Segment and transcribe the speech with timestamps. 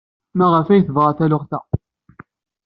[0.37, 1.59] Maɣef ay tebɣa talɣut-a?